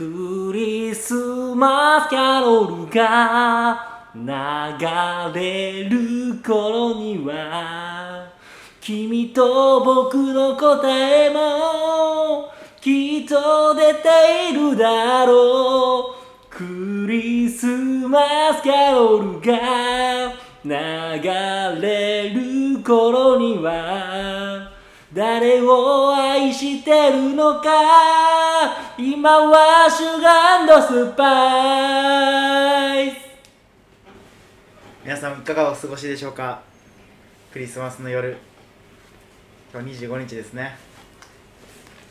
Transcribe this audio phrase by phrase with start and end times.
[0.00, 1.12] クリス
[1.54, 8.26] マスキャロルが流れる頃には
[8.80, 12.48] 君と僕の答えも
[12.80, 16.48] きっと出ているだろう。
[16.48, 20.32] クリスマスキャロルが
[20.64, 20.70] 流
[21.82, 24.69] れる頃には
[25.12, 27.68] 誰を愛してるのか。
[28.96, 33.16] 今はシュガースパイス。
[35.04, 36.60] 皆さんいかがお過ごしでしょうか？
[37.52, 38.36] クリスマスの夜。
[39.74, 40.76] 今日25日ですね。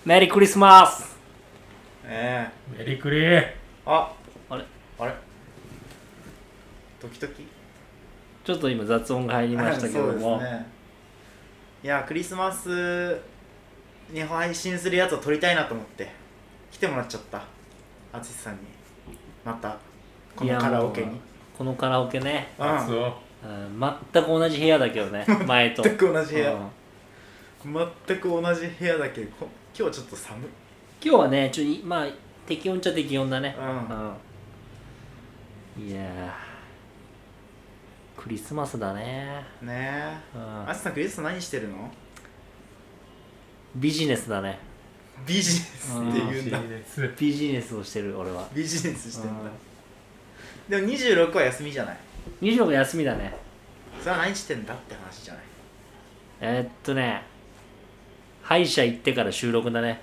[0.06, 1.18] メリークリスマス
[2.04, 2.50] え。
[2.78, 4.12] メリクリえあ。
[4.50, 4.66] あれ？
[5.00, 5.14] あれ？
[7.00, 7.34] 時々？
[8.44, 10.79] ちょっと今雑音が入りましたけど そうですも、ね
[11.82, 13.18] いやクリスマス
[14.12, 16.12] に配信するやつを撮りたいなと思って
[16.72, 17.44] 来てもらっちゃった。
[18.12, 18.60] 淳さんに。
[19.46, 19.78] また
[20.36, 21.20] このカラオケに。
[21.58, 22.76] このカラオケね、うん。
[22.76, 23.80] 熱をうん
[24.12, 25.84] 全く同じ部屋だけどね 前と。
[25.84, 26.54] 全く同じ部屋。
[26.54, 27.74] うん。
[28.08, 30.48] 全く同じ部屋だけどこ今日はちょっと寒い。
[31.02, 32.08] 今日はねちょいまあ
[32.46, 33.56] 適温っちゃ適温だね。
[33.58, 33.68] うん。
[35.78, 35.90] うん。
[35.90, 36.49] いやー
[38.22, 39.46] クリスマスだね。
[39.62, 40.18] ねえ。
[40.36, 40.42] うん。
[40.70, 41.90] 淳さんクリスマス何してるの？
[43.78, 44.60] ビジネスだね。
[45.26, 46.60] ビジネスって言うんだ。
[47.18, 48.48] ビジネスをしてる俺は。
[48.54, 49.34] ビジネスしてんだ。
[50.68, 51.98] でも26は休みじゃない
[52.42, 53.34] ？26が休みだね。
[54.02, 55.44] それは何してんだって話じゃない？
[56.42, 57.24] えーっとね。
[58.44, 60.02] 歯医者行ってから収録だね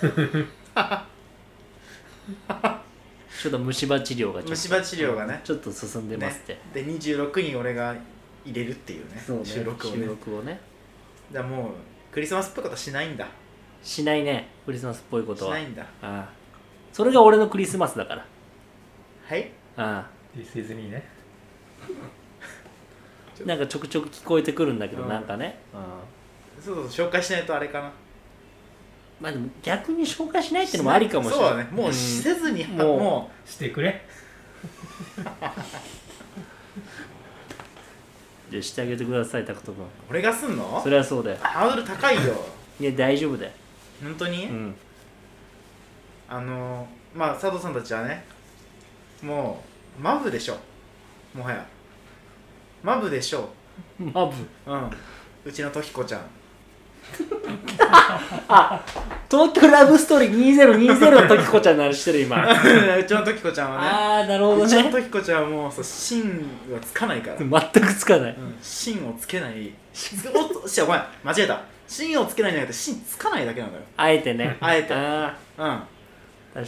[3.40, 4.50] ちょっと虫歯治療がちょっと。
[4.50, 5.40] 虫歯治療がね。
[5.42, 6.60] ちょっと進んでますって、ね。
[6.74, 7.96] で26に俺が
[8.44, 9.22] 入れるっていうね。
[9.26, 9.44] そうね。
[9.46, 9.96] 収録をね。
[9.96, 10.60] 収録をね。
[11.32, 11.72] じゃあもう
[12.12, 13.26] クリスマスっぽいことはしないんだ。
[13.82, 14.50] しないね。
[14.66, 15.56] クリスマスっぽいことは。
[15.56, 15.82] しないんだ。
[15.82, 16.28] ああ。
[16.92, 18.26] それが俺のクリスマスだから。
[19.26, 19.50] はい？
[19.78, 21.02] あ This is me ね。
[23.42, 27.06] あなんかちょくちょく聞こえてくるんだけど、うんなんかね、うん、そうそう。
[27.06, 27.90] 紹介しないとあれかな
[29.20, 31.48] まあでも逆に紹介しないってのもありかもしれない。
[31.50, 31.70] そうだね。
[31.70, 33.00] もうせずに、もう。
[33.00, 34.04] もしてくれ。
[38.50, 39.84] じゃあしてあげてくださいタクト君。
[39.84, 40.80] う俺がすんの？
[40.82, 41.36] それはそうだよ。
[41.40, 42.34] ハードル高いよ。
[42.80, 43.52] いや大丈夫だよ。
[44.02, 44.74] 本当に、うん。
[46.28, 48.24] あのまあ佐藤さんたちはね
[49.22, 49.62] も
[49.98, 50.56] うマブでしょ。
[51.34, 51.64] もはや。
[52.82, 53.50] マブでしょ。
[54.00, 54.32] マブ。
[54.66, 54.90] うん。
[55.44, 56.20] うちのときこちゃん
[59.30, 62.44] 東京ラブストーリー2020の時子ちゃんの話してる今。
[62.44, 63.86] うちのときこちゃんはね。
[63.86, 66.22] ああなるほどうちのねときこちゃんはもうそう芯
[66.72, 67.50] はつかないから、全
[67.84, 68.32] くつかない。
[68.32, 69.72] うん、芯をつけない。
[70.34, 71.62] おっとしゃごめん間違えた。
[71.86, 73.80] 芯をつけないんじゃなくて芯つかないだけなのよ。
[73.96, 74.56] あえてね。
[74.60, 74.94] あえて。
[74.94, 75.66] あうん。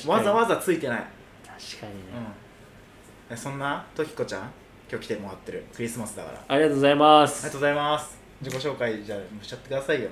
[0.08, 0.98] わざわざついてない。
[1.44, 1.98] 確かにね、
[3.30, 3.36] うん。
[3.36, 4.42] そんなときこちゃん？
[4.88, 5.64] 今日来てもらってる。
[5.74, 6.38] クリスマスだから。
[6.38, 8.16] あありがとうございまりすがとうございます。
[8.40, 10.08] 自己紹介じゃあしちゃってくださいよ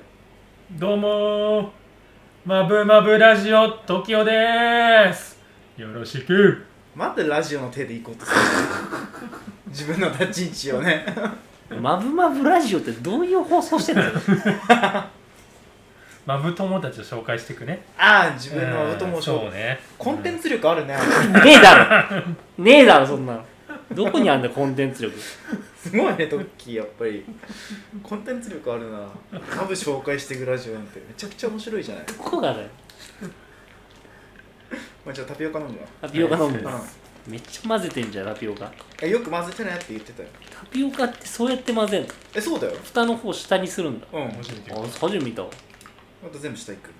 [0.79, 1.69] どうもー。
[2.45, 5.37] まぶまぶラジオ TOKIO でーす。
[5.75, 6.63] よろしく。
[6.95, 8.37] なんでラジオの手で行こうとする。
[8.39, 8.41] の
[9.67, 11.05] 自分の立ち位置をね。
[11.81, 14.11] マブマブラジオってどういう放送してるの？
[16.25, 17.83] まぶ友達を紹介してくね。
[17.97, 19.77] ああ自分のお供うんそうね。
[19.97, 20.95] コンテンツ力あるね。
[21.43, 22.63] ねえだろ。
[22.63, 23.43] ねえだろそんなの
[23.95, 25.17] どこにあんだよコンテンツ力？
[25.77, 27.25] すごいねトッキーやっぱり。
[28.03, 28.99] コンテンツ力あるな。
[29.55, 32.05] マブ紹介していくラジオなんてめちゃくちゃ面白いじゃない？
[32.05, 32.67] どこがだよ？
[35.05, 35.87] まあ、じゃあタピオカ飲むわ。
[36.01, 36.63] タピオカ飲むうん。
[37.27, 38.71] めっちゃ混ぜてんじゃんタピオカ。
[39.01, 40.29] えよく混ぜてないって言ってたよ。
[40.51, 42.07] タピオカってそうやって混ぜんの？
[42.35, 42.77] えそうだよ。
[42.83, 44.07] 蓋の方下にするんだ。
[44.13, 45.43] うん初めてあ初めて見た。
[45.43, 45.49] わ
[46.23, 46.91] また全部下行く。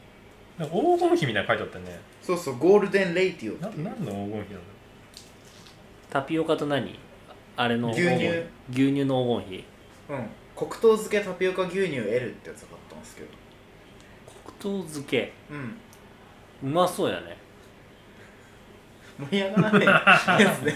[0.60, 2.00] 黄金比みたいなの書いてあったね。
[2.22, 4.71] そうそうゴールデンレイティオな何の黄金比なんだ
[6.12, 7.00] タピオカと何？
[7.56, 8.28] あれの牛乳。
[8.70, 9.64] 牛乳の黄金比。
[10.10, 10.28] うん。
[10.56, 13.28] 黒糖漬けタピオカ牛乳 L ってやつがあったんですけど。
[14.60, 15.32] 黒糖漬け。
[15.50, 15.78] うん。
[16.70, 17.38] うまそうやね。
[19.20, 19.86] 盛り上がらない。
[19.86, 20.74] やつね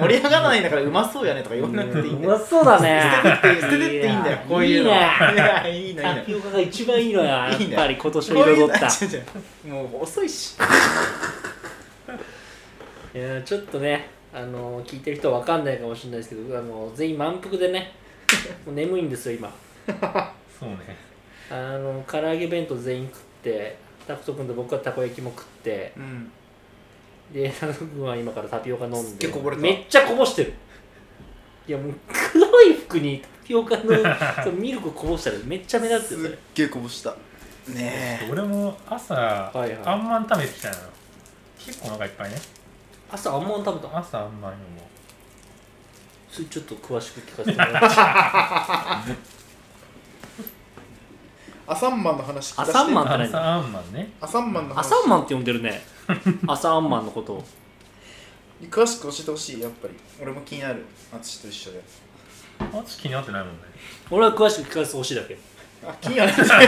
[0.00, 2.34] 盛り上がらないんだからうまそうやねとか言わなくていいんだよ。
[2.36, 3.02] うまそうだね。
[3.24, 4.38] 捨てて捨ててっていいんだよ。
[4.48, 4.90] こういうの。
[4.90, 5.02] いいね
[5.34, 6.14] いやいいのいいの。
[6.14, 7.76] タピオカが一番いいのややっいいね。
[7.76, 9.74] ぱり今年をこういう彩った違う違う。
[9.74, 10.56] もう遅いし。
[13.14, 17.92] いやちょっとねあの聞いてる人は分かんないかもしれないですけどあの全員満腹でね
[18.64, 19.52] もう眠いんですよ今。
[20.58, 20.76] そうね。
[21.50, 23.76] あの唐揚げ弁当全員食って
[24.06, 26.30] タクト君と僕はたこ焼きも食ってうん。
[27.32, 29.62] でタクト君は今からタピオカ飲んすっげでえこぼれた。
[29.62, 30.52] めっちゃこぼしてる。
[31.68, 31.94] いやもう
[32.32, 33.82] 黒い服にタピオカの
[34.42, 36.38] そのミルクこぼしたらめっちゃ目立つよそれ。
[36.54, 37.14] げえこぼした。
[37.68, 39.16] ね俺も朝、い
[39.58, 39.78] はい。
[39.84, 40.80] あんまん食べてきたのよ。
[41.58, 42.36] 結構お腹いっぱいね
[43.12, 43.98] 朝あんまん食べた？
[43.98, 44.62] 朝あんまりも
[46.30, 47.72] それちょっと詳しく聞かせてもらっ
[49.06, 49.12] て。
[51.64, 52.78] アサンマンの話聞かせて。
[52.78, 53.24] アサンマンって何？
[53.28, 54.12] 朝あんまんね。
[54.20, 54.80] アサンマンの話。
[54.80, 55.82] アサンマンって呼んでるね。
[56.46, 57.44] アサンマンのことを。
[58.70, 59.94] 詳しく教えてほしいやっぱり。
[60.20, 60.84] 俺も気になる。
[61.12, 61.82] 淳と一緒で。
[62.60, 63.60] あち気になってないもんね。
[64.10, 65.36] 俺は詳しく聞かせてほしいだけ。
[65.86, 66.62] あ気にはなってな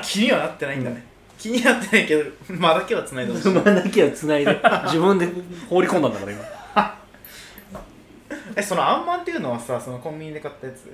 [0.00, 0.02] い。
[0.04, 1.06] 気にはなってないんだね、
[1.38, 3.52] 気になってないけど間だけは繋いでほしい。
[3.52, 5.28] 馬だけは繋いで自分で
[5.70, 6.44] 放り込んだんだから今。
[8.56, 10.86] えそのあんまんっていうのはさそのコンビニで買ったやつ？
[10.86, 10.90] い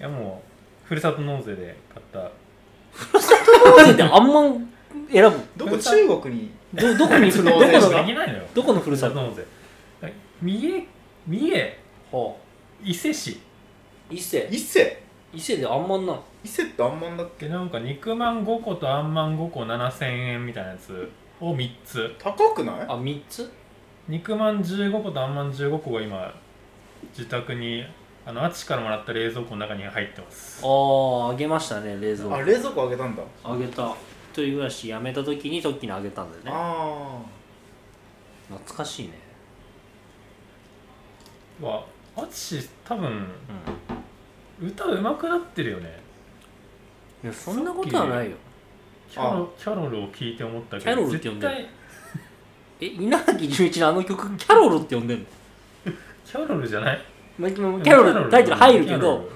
[0.00, 0.42] やも
[0.84, 2.30] うふるさと納税で買った。
[3.64, 4.68] 当然であんまん
[5.10, 5.38] 選ぶ？
[5.56, 6.50] どこ中国に？
[6.74, 9.14] どどこにふるどこのきないのよどこのふるさと？
[9.14, 9.44] 納税。
[10.42, 10.86] 三重？
[11.26, 11.78] 三重？
[12.12, 12.34] は
[12.82, 13.40] 伊勢市。
[14.10, 14.48] あ伊勢。
[14.50, 15.02] 伊勢？
[15.36, 16.14] 伊勢であんまんな。
[16.14, 17.46] の伊勢ってあんまんだっけ？
[17.46, 21.10] でなんか肉まん5個とあんまん5個7000円みたいなやつ。
[21.40, 22.14] を3つ。
[22.18, 22.86] 高くない？
[22.88, 23.52] あ三つ？
[24.08, 26.32] 肉まん15個とあんまん15個が今
[27.16, 27.84] 自宅に
[28.24, 30.64] あのあっちからもらった冷蔵庫の中に入ってます。
[30.64, 30.68] あ
[31.28, 32.34] ああげましたね冷蔵庫。
[32.36, 33.22] あ冷蔵庫あげたんだ。
[33.44, 33.94] あげた。
[34.32, 36.50] 一人暮らし辞めた時にトッキーにあげたんだよね。
[36.54, 37.18] あ
[38.48, 39.12] 懐かしいね。
[41.60, 41.84] わ
[42.16, 43.26] あっち多分うん
[44.62, 45.98] 歌うまくなってるよね。
[47.24, 48.36] いやそんなことはないよ。
[49.10, 51.70] キャロキャロルを聞いて思ったけどキャロルって呼んでる絶対
[52.80, 55.24] え稲垣潤一のあの曲キャロルって呼んでんの？
[56.26, 57.00] キャロルじゃない？
[57.38, 59.26] まあキャロルタイトル入るけどうん。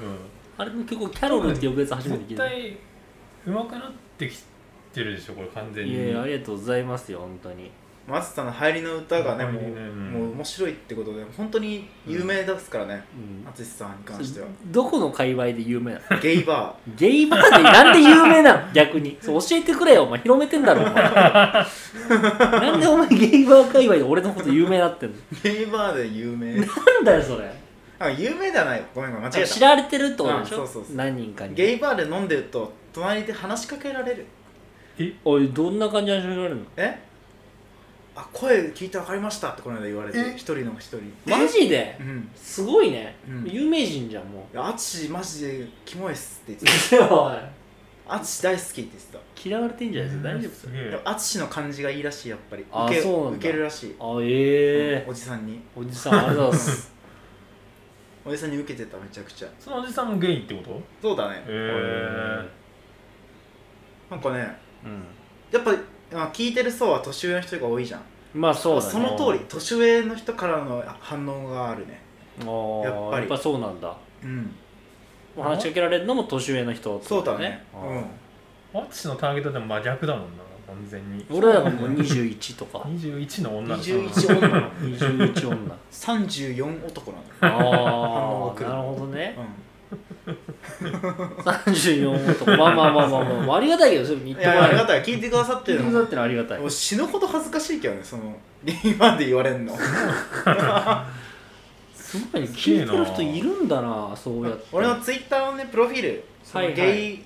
[0.58, 2.44] あれの曲をキャロルって呼ぶやつ初めて聞いた。
[2.44, 2.78] 絶対
[3.46, 4.38] うまくなってき
[4.92, 6.10] てるでしょこれ完全に。
[6.10, 7.66] いやありがとうございますよ本当に。
[7.66, 7.70] あ
[8.10, 13.04] 松さんの入りの歌がねもうもう面白いってことで本当に有名ですからね
[13.44, 13.50] うん。
[13.52, 14.46] 淳さんに関しては。
[14.66, 16.18] どこの界隈で有名なの？
[16.20, 18.72] ゲイバゲイバーでなんで有名なの？
[18.72, 19.16] 逆に。
[19.20, 20.02] そう教えてくれよ。
[20.04, 20.94] お前広めてんだろお前。
[22.60, 25.16] なんでお前ゲイバー界隈で俺のこと有名になってんの？
[25.16, 26.54] ーゲイバーで有名。
[26.56, 27.50] なんだよそれ。
[27.98, 28.82] あ有名ではない。
[28.94, 30.62] ごめんごめん間違え知たられてるってことでしょ？
[30.62, 30.96] うんそうそうそう。
[30.96, 31.54] 何人かに。
[31.54, 34.26] ゲイバーで飲んでると隣で話しかけられる。
[35.24, 36.62] おいどんな感じで話しかけられるの？
[36.76, 37.09] え？
[38.22, 40.32] あ声聞いて分かりましたってこの間言われてえ？
[40.36, 41.96] 一人の一人マジで？
[42.00, 42.30] うん。
[42.34, 43.50] すごいね、うん。
[43.50, 47.14] 有名人じゃんもいや淳マジでキモいっすって言ってた。
[47.14, 47.38] う おい。
[48.08, 49.48] 淳大好きって言ってた。
[49.48, 50.28] 嫌われてんじゃないですか？
[50.28, 52.64] 大丈夫すげえでも淳の感じがいいらしいやっぱり。
[52.72, 53.36] あ受けそうなんだ。
[53.38, 55.06] 受けるらしい、あええ。
[55.08, 55.60] おじさんに。
[55.76, 56.92] おじさんありがとうございます。
[58.26, 59.48] おじさんに受けてためちゃくちゃ。
[59.58, 60.82] そのおじさんもゲイってこと？
[61.00, 61.36] そうだね。
[61.36, 62.48] へえ。
[64.10, 65.04] なんかねうん。
[65.52, 65.70] やっぱ
[66.12, 68.00] あ聞いてる層は年上の人が多いじゃん
[68.34, 68.92] まあそうだね。
[68.92, 72.00] その通り年上の人からの反応があるね。
[72.40, 73.28] あーやっぱり。
[73.28, 73.96] やっぱそうなんだ。
[74.22, 74.54] うん。
[75.36, 77.64] お話しかけられるのも年上の人ってことそうだね。
[77.74, 78.80] あー。
[78.80, 81.26] あっちのターゲットでも真逆だもんな完全に。
[81.30, 82.78] 俺らがもう21とか。
[82.88, 83.90] 21の女の子。
[83.90, 85.76] 21女なの21女。
[85.90, 87.12] 34男
[87.42, 88.52] なの。
[88.52, 89.36] ああなるほどね。
[89.36, 89.69] う
[90.80, 95.02] 34男まあまあまあまあまあありがたいけどそれ言ってもらえるがたい。
[95.02, 95.86] 聞いてくださってるの。
[95.86, 96.20] 聞いてくださっての。
[96.20, 99.76] はありがたいもう死ぬほど恥ずかしいけどねそのゲイバーで言われんの。
[101.94, 104.66] すごいね聞いてる人いるんだなそうやって。
[104.72, 106.24] 俺のツイッターのねプロフィール。
[106.42, 107.24] そのゲイ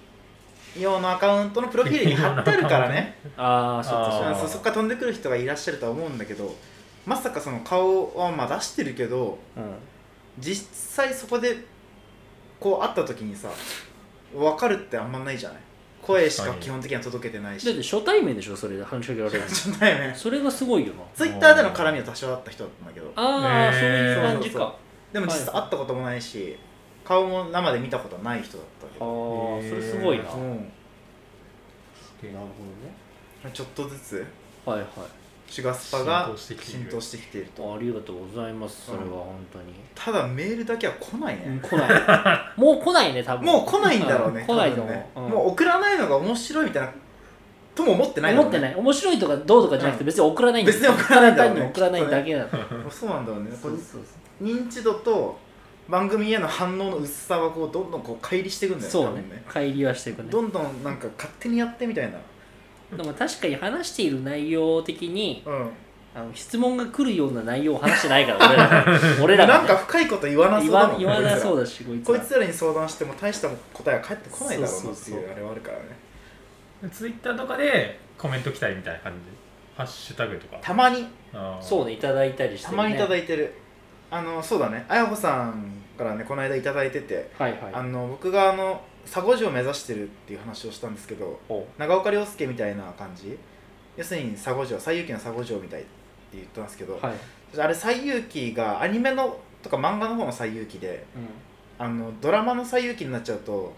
[0.81, 3.19] 用のアカウントのプロフィールに貼ってあるからね。
[3.37, 6.55] ああそっかそっか飛んでくる人がいらっしゃるとは思うんだけど
[7.07, 9.75] まさかその顔はまあ出してるけどうん。
[10.39, 11.65] 実際そこで
[12.65, 13.51] こう会った時にさ
[14.35, 15.59] 分かるってあんまないじゃない？
[16.01, 18.57] 声しか基本的には届けてないだっして初対面でしょ？
[18.57, 21.03] それで話しかけられるのちょっとだよねそれがすごいよな。
[21.15, 23.13] ツイッターでの絡みは多少あった人だったんだけど。
[23.17, 24.75] ああ、そういう感じか。
[25.13, 26.57] でも実際会ったこともないし
[27.05, 30.55] 顔も生で見たことない人だったけああどそれすごいな、なるうんほ
[32.23, 33.53] どね。
[33.53, 34.27] ちょっとずつ。
[34.65, 34.89] はいはい
[35.49, 36.91] シュガスパが浸透してきている。
[36.91, 37.75] 浸透してきていると。
[37.75, 38.87] ありがとうございます。
[38.87, 41.87] それは本当に、ただメールだけは来ないね、うん来な
[42.57, 42.61] い。
[42.61, 43.47] もう来ないね多分。
[43.47, 45.11] もう来ないんだろうねん来ないと思う、多分ね。
[45.17, 45.23] うん。
[45.31, 46.93] もう送らないのが面白いみたいな
[47.75, 48.75] とも思ってない思ってない。
[48.75, 51.51] 面白いとかどうとかじゃなくて別に送らないんだよ別に送らないんだね。
[51.51, 52.49] 単に送らないだけなの。
[52.91, 53.51] そうなんだろうね。
[53.61, 54.47] これそうそうそう。
[54.47, 55.39] 認知度と
[55.89, 59.09] 番組への反応の薄さはこうどんどんこう乖離していくんだよそうね。
[59.09, 59.45] 多分ね。
[59.49, 60.31] 乖離はしていくね。
[60.31, 62.19] どんどんなんか勝手にやってみたいな
[62.97, 65.71] でも確かに話している内容的にうん。
[66.17, 68.87] あの質問が来るような内容を話してないから俺ら
[69.21, 72.19] 俺らなんか深いこと言わなそう言だもんわ言わなそうだだしこいつら。
[72.21, 76.89] こいつらに相談しても大した答えは返ってこないだろうなっていうあれはあるからね。
[76.93, 79.19] ツイッターとかでコメント来たりみたいな感じ。
[79.77, 80.57] ハッシュタグとか。
[80.63, 81.05] たまに。
[81.61, 82.77] そうねいただいたりしてるね。
[82.77, 83.53] たまにいただいてる。
[84.09, 84.85] あのそうだね。
[84.89, 87.29] あやほさんからねこの間いただいてて。
[87.37, 87.89] はいあはい。
[87.89, 93.39] の僕があの佐護寺を目指してるっていう話をしたんですけどお長岡亮介みたいな感じ？
[93.97, 95.91] 要するに佐護城西遊記の佐護城みたいって
[96.33, 101.05] 言ってますけど、はい、あれ西遊記がアニメのとか漫画の方の西遊記で
[101.79, 103.73] あのドラマの西遊記になっちゃうと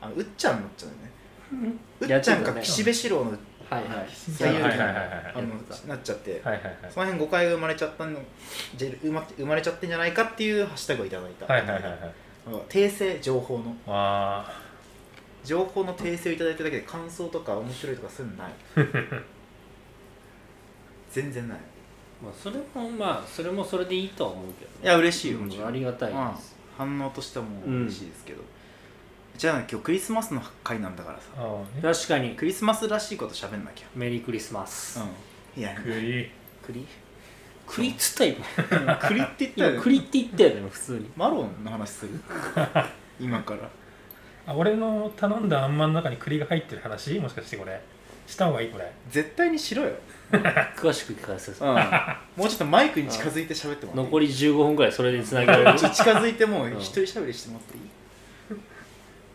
[0.00, 1.74] あのうっちゃんになっちゃうよね。
[2.00, 5.32] うっちゃんか岸辺四郎の西遊記のはいはいはいはい。
[5.34, 5.48] あの
[5.86, 6.76] なっちゃってはいはいはい。
[6.88, 8.18] その辺誤解が生まれちゃったの
[8.78, 12.14] 生ま生まれちゃってんじゃないかっていうハッシュタグをいただいた、はいはいはいはい
[12.68, 13.76] 訂正情報の。
[13.86, 14.60] あ
[15.44, 18.52] 情報の訂正をいただいただけで感想とか面白いとかそういうのない。
[21.10, 21.58] 全然ない。
[22.22, 25.68] まあそれもまあそれもそれでいいとは思うけどいや嬉しいようんもちろん。
[25.68, 26.34] ありがたいうん。
[26.34, 28.42] です反応としてはもう嬉しいですけど、
[29.36, 31.24] じゃあ今日クリスマスの回なんだからさ。
[31.76, 32.34] ね確かに。
[32.34, 33.86] クリスマスらしいこと喋んなきゃ。
[33.94, 35.00] メリークリスマス。
[35.00, 35.60] うん。
[35.60, 36.30] いや栗
[36.64, 36.86] 栗
[37.66, 39.74] 栗っつった今 栗って言ったよね。
[39.74, 41.10] 今栗って言ったよね普通に。
[41.16, 42.10] マロンの話する？
[43.20, 43.60] 今から。
[44.46, 47.18] あ俺の頼んだあんまんの中に栗が入ってる話？
[47.18, 47.80] もしかしてこれ。
[48.26, 48.90] した方がいいこれ。
[49.10, 49.90] 絶対にしろよ、
[50.76, 51.58] 詳しく聞かせて。
[51.60, 51.74] うん、
[52.36, 54.04] もうちょっとマイクに近づいて喋ってもらっていい？
[54.06, 56.78] 残り15分ぐらいそれでつなげられるちょっと近づいてもううん。
[56.78, 57.84] 一人喋りしてもらっていい？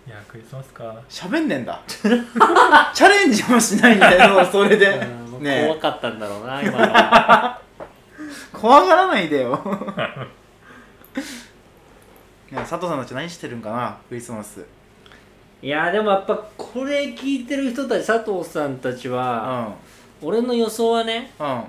[0.07, 0.95] いやクリスマスか。
[1.09, 1.81] 喋んねんだ。
[1.87, 4.87] チャレンジもしないんだよそれで。
[4.87, 5.43] うん。
[5.43, 6.77] ねえ怖かったんだろうな今の。
[6.93, 7.59] は
[8.59, 9.51] 怖がらないでよ。
[12.51, 14.65] ね佐藤さんたち何してるんかなクリスマス。
[15.61, 19.15] いやでもやっぱこれ聞いてる人たち佐藤さんたちうん。
[19.15, 19.73] は、
[20.21, 21.63] 俺の予想はねうん。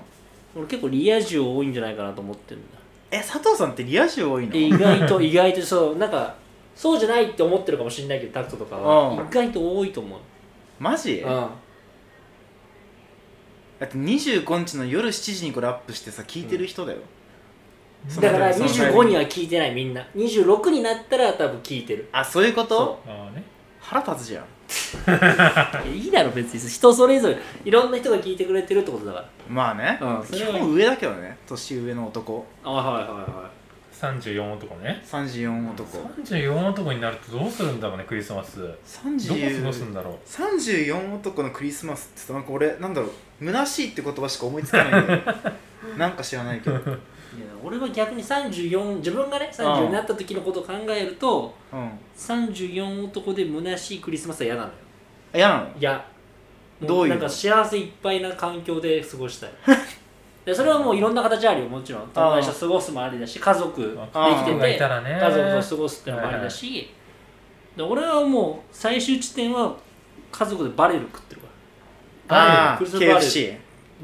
[0.57, 2.79] 俺結構リア充多いんじゃないかなと思ってるんだ。
[3.11, 4.53] え佐藤さんってリア充多いの？
[4.53, 6.35] で意外と 意外とそうなんか
[6.77, 9.27] そうじゃないって思ってるかもしれないけどタクトとかはうん。
[9.27, 10.19] 意外と多いと思う。
[10.79, 11.21] マジ？
[11.21, 11.47] うん
[13.79, 16.99] だって25日の夜7時にこれアップしてさ聞いてる人だよ、
[18.09, 20.07] そのだからその25には聞いてないみんな。
[20.17, 22.09] 26になったら多分聞いてる。
[22.13, 23.01] あそういうこと？
[23.05, 23.43] そああね。
[23.81, 24.45] 腹立つじゃん。
[25.89, 26.61] いやいいだろ別に。
[26.71, 27.39] 人それぞれ。
[27.65, 30.25] いろんな人が聞いてくれてるってことだかまあね、うん。
[30.27, 31.39] 基本上だけどね。
[31.47, 32.45] 年上の男。
[32.65, 33.51] らあはいはいは
[34.01, 35.03] 34男ね。
[35.05, 35.99] 34男。
[36.25, 38.61] 34男になるとどうするんだろうねクリスマス。
[38.61, 40.15] どこ過ごすん30だろう。
[40.29, 45.23] 34男のクリスマスってさなんか俺なんだろう虚しいって言葉しか思いつかないんだよ
[45.99, 46.77] なんか知らないけど。
[46.77, 47.01] うん
[47.31, 51.55] いいや俺は逆に34自分がね30になった時のことを考えると
[52.17, 54.73] 34男で虚しいクリスマスは嫌なのよ。
[55.35, 55.79] 嫌なの？
[55.79, 56.05] いや。
[56.81, 57.21] どういうの？
[57.21, 59.51] なんか幸せいっぱいな環境で過ごしたい
[60.49, 61.69] でそれはもういろんな形あるよ。
[61.69, 62.09] もちろん。
[62.09, 65.21] 友達と過ごすもありだし家族できててたらね。
[65.21, 66.89] 家族と過ごすってのもありだし、
[67.77, 69.77] で俺はもう最終地点は
[70.33, 71.47] 家族でバレル食ってるか
[72.35, 72.71] ら。
[72.71, 73.59] ああクリスバーレル KFC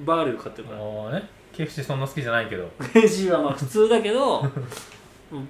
[0.05, 1.19] バレル買ってるから。
[1.19, 1.29] ね。
[1.55, 2.69] KFC そんな好きじゃないけど。
[2.93, 4.41] レジはまあ普通だけど
[5.33, 5.49] うん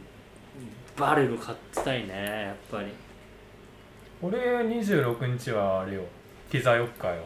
[0.96, 2.86] バレル買ってたいねやっぱり。
[4.22, 6.02] 俺26日はあれよ。
[6.48, 7.24] ピザ4日よ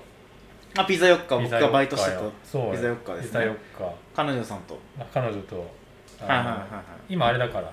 [0.76, 2.16] あピザ4日僕ピザがバイトしてた。
[2.16, 3.28] よそうピザ4日ですね。
[3.28, 3.52] ピザ4
[3.90, 4.78] 日彼女さんと。
[4.98, 5.56] あ彼女と。
[5.56, 6.82] はいはいはいはい。
[7.08, 7.72] 今あれだから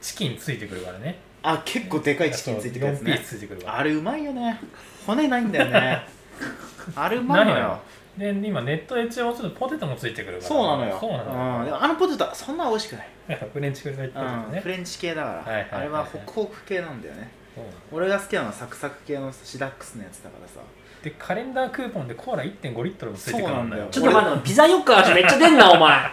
[0.00, 1.18] チキンついてくるからね。
[1.42, 4.60] あ結構でかいチキンついてくるやつ4ピーねいてくるあれうまいよね。
[5.06, 6.02] 骨ないんだよね。
[6.94, 7.80] あれうまいのよ。
[8.18, 10.48] で今ネットで注文するとポテトもついてくるから。
[10.48, 10.98] そうなのよ。
[11.00, 13.08] そうなのんでもあのポテトそんな美味しくない、
[13.52, 14.52] フレンチクルポテトうん。
[14.52, 17.30] ねフレンチ系だから、はいはいあれはホクホク系なんだよね。
[17.92, 20.60] 俺が好きなのはサクサク系のシダックスのやつだからさ
[21.06, 23.86] でカレンダークーポンでコーラ1.5リットルもついてくるんだよ。
[23.92, 26.10] ちょっと待ってピザ4日味めっちゃ出んなお前。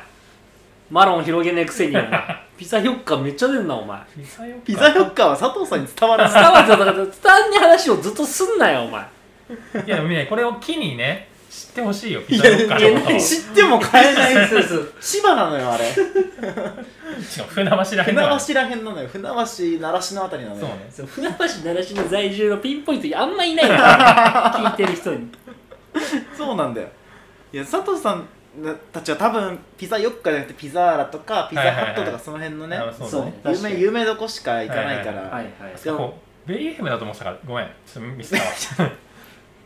[0.92, 2.12] マロン広げねえくせにお前。
[2.56, 4.00] ピザ4日めっちゃ出んなお前。
[4.16, 9.02] ピザ4日ピザヨッカーは佐藤さんに伝わら伝ないわってたから伝わんねえ話をずっとすんなよお前。
[9.88, 13.16] いやでもねこれを機にね知ってほしいよピザ4日のこと。
[13.16, 14.94] を知っても買えないそうそう。
[15.00, 15.86] 千葉なのよあれ。
[15.86, 20.62] しかも船橋らへん船だから橋らへんなのよ船橋習志のあたりなのよ。
[20.62, 20.88] そうね。
[20.90, 25.32] そう船橋習志野在住のピンポイントあんまいないから 聞いてる人に。
[26.36, 26.88] そうなんだよ。
[27.54, 28.28] いや佐藤さん
[28.92, 33.58] たちは多分ピザ4日じゃなくてピザーラとかピザハットとかその辺のねあそうだね。
[33.58, 35.82] 有名有名どこしか行かないから、はいはいはい。
[35.84, 36.18] でも
[36.48, 37.66] ベイ FM だと思ってたからごめん。
[37.86, 38.40] ちょっとミスっ
[38.78, 38.90] たわ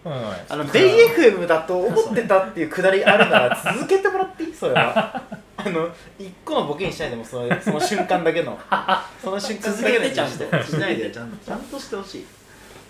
[0.07, 4.53] ごめんごめんあのベイ FM だと思ってたっていうくだりあるなら続けてもらっていい？
[4.53, 5.21] それは。
[5.57, 8.57] あの一個のボケにしないでもそのその瞬間だけの。
[9.21, 10.63] その瞬間だけの続けてちゃんと。
[10.63, 12.25] しないでちゃんとちゃんとしてほしい。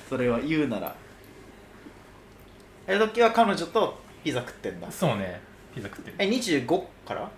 [0.09, 0.93] それは言うなら。
[2.87, 4.91] え時は彼女とピザ食ってんだ。
[4.91, 5.41] そうね。
[5.75, 6.15] ピザ食ってる。
[6.19, 6.65] え25
[7.05, 7.29] から？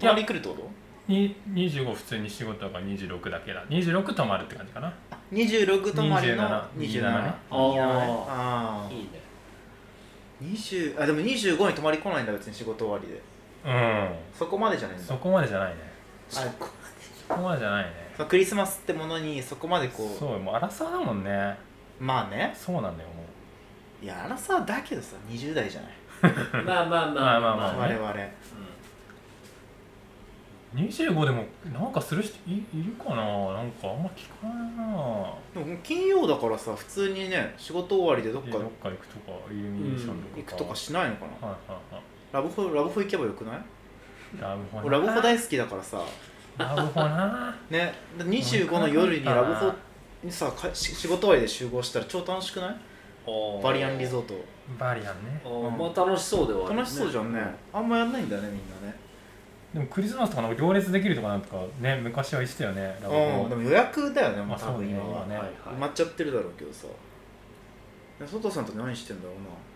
[0.00, 0.70] 泊まり来るってこと？
[1.08, 3.62] に25普通に仕事が26だけだ。
[3.68, 4.92] 26泊まるって感じかな。
[5.32, 7.34] 26泊まりの27 27ね。
[7.50, 7.82] あー
[8.28, 8.29] あ
[10.76, 13.20] 20あでも25に泊まり来ないんだ別に仕事終わりで。
[13.64, 14.08] うん。
[14.32, 15.06] そこまでじゃないんだ。
[15.06, 15.76] そこまでじゃないね。
[16.32, 18.10] あそこまでじゃないね。
[18.16, 20.18] そのクリスマスってものにそこまでこう。
[20.18, 21.56] そうもう荒さだもんね。
[21.98, 22.54] まあね。
[22.56, 23.24] そうなんだよも
[24.02, 25.92] いやアラサーだけどさ20代じゃない。
[26.64, 27.72] まあまあまあまあまあ。
[27.72, 28.12] まあ我々
[30.74, 33.16] 25でもなんかする人いいるかな？
[33.16, 35.64] なんかあんま聞かないな。
[35.64, 40.36] でも金曜だからさ普通にね仕事終わりでどっかどっか行くとかイルミネーションとか。
[40.36, 41.48] 行くとかしないのかな？
[41.48, 42.02] はいはいはい。
[42.32, 43.60] ラブホラブホ行けばよくない？
[44.40, 46.00] ラブホラブホ大好きだからさ。
[46.56, 47.56] ラブホな。
[47.68, 47.92] ね。
[48.18, 49.72] 25の夜にラブホ
[50.22, 52.76] にさかし仕事終わりで集合したら超楽しくない？
[53.62, 54.34] バリアンリゾート。
[54.78, 55.40] バリアンね。
[55.44, 56.80] あーまあ楽しそうではあるね。
[56.80, 57.40] 楽しそうじゃんね。
[57.72, 58.99] あんまやんないんだよねみんなね
[59.74, 62.98] でもクリスマスとかなんか行列できるとかなんとかね昔は言ってたよね。
[63.02, 65.36] ラブホうんでも予約だよねまあ多分今はね。
[65.36, 65.50] はいはい。
[65.76, 66.86] 埋まっちゃってるだろうけどさ。
[68.18, 69.34] 佐藤さんと何してんだろう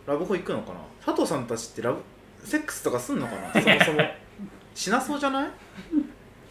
[0.09, 0.15] な。
[0.15, 0.81] ラブホ行くのかな。
[1.05, 1.99] 佐藤さんたちってラブ
[2.45, 3.53] セックスとかすんのかな？
[3.53, 4.01] そもそも。
[4.75, 5.49] しなそうじゃない？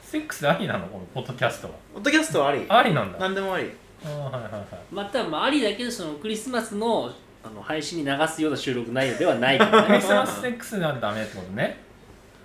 [0.01, 0.88] セックスありなの？
[0.88, 1.73] このポッドキャストは。
[1.93, 2.65] ポッドキャストはあり。
[2.69, 3.19] ありなんだ。
[3.19, 3.69] 何でもあり。
[4.05, 4.65] あーはいはいはい。
[4.91, 7.12] またまあありだけどそのクリスマスの
[7.43, 9.88] あの配信に流すような収録内容ではないからね。
[9.89, 11.77] クリスマスセックスはダメってことね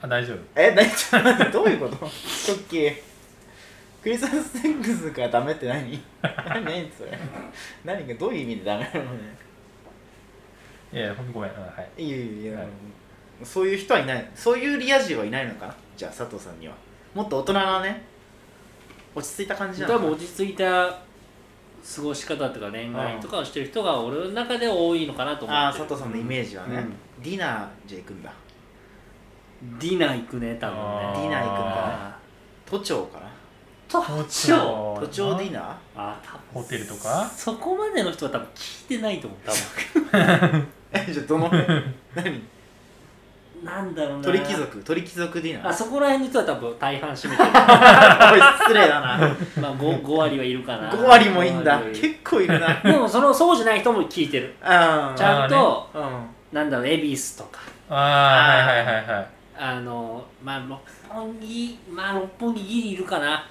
[0.01, 0.39] あ大丈夫。
[0.55, 1.97] え何ちょっと待ってどういうこと？
[1.97, 2.95] トッキー。
[4.03, 6.01] クリスマスセックスがダメって何？
[6.23, 7.19] 何 何それ？
[7.85, 9.37] 何がどういう意味でダメなのね？
[10.93, 11.51] いやいやほんとごめん。
[11.51, 12.05] あはい。
[12.05, 12.69] いやいやいや、はい
[13.45, 14.31] そういう人はいない。
[14.35, 15.67] そういうリア充はいないのか？
[15.67, 16.75] なじゃあ佐藤さんには。
[17.15, 18.05] もっと大人なね
[19.15, 20.65] 落ち着いた感じなの多分落ち着いた
[21.97, 25.79] 過ごし方とか恋愛とかをしてる人が俺の中では多いのかなと思ああって。
[25.81, 27.23] る佐藤さんのイメージはね、うん。
[27.23, 28.33] ディナーじゃ行くんだ
[29.81, 31.21] ディナー行くね多分あね。
[31.23, 32.17] ディナー行くんだ
[32.67, 33.27] 都庁かな。
[33.89, 34.29] 都都庁。
[34.49, 35.61] 庁都庁ディナ？
[35.61, 35.63] ー
[35.97, 37.29] あ多分ホテルとか？
[37.35, 39.53] そこまでの人は多分聞いてないと思う多
[40.53, 40.69] 分。
[40.93, 41.67] えじゃあどの辺？
[42.15, 42.43] 何？
[43.65, 44.25] なんだろうな。
[44.25, 44.81] 鳥貴族？
[44.85, 45.65] 鳥貴族ディナ？
[45.65, 47.49] ーあそこら辺の人は多分大半占めてる。
[48.63, 49.19] 失礼だな。
[49.61, 50.91] まあ 5, 5割はいるかな。
[50.93, 51.81] 5割もいいんだ。
[51.81, 51.91] 5割。
[51.91, 52.69] はい結構いるな。
[52.83, 54.55] るでもそのそうじゃない人も聞いてる。
[54.63, 56.03] あちゃんと、うん。
[56.53, 57.61] なんだろう恵比寿とか。
[57.91, 59.27] ああはいはいはいはい
[59.61, 63.45] あのまあ六本木まあ六本木ギリいるかな。